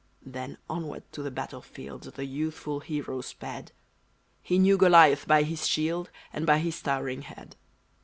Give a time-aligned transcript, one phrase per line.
[0.25, 3.71] Then onward to the battle field The youthful hero sped;
[4.41, 7.55] He knew Goliath by his shield, And by his towering head.